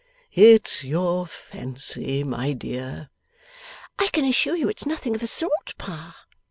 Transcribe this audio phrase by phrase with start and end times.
[0.31, 3.11] 'It's your fancy, my dear.'
[3.99, 6.25] 'I can assure you it's nothing of the sort, Pa!